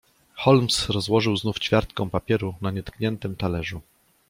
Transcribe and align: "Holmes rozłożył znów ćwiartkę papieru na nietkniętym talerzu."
"Holmes 0.35 0.89
rozłożył 0.89 1.37
znów 1.37 1.59
ćwiartkę 1.59 2.09
papieru 2.09 2.55
na 2.61 2.71
nietkniętym 2.71 3.35
talerzu." 3.35 3.81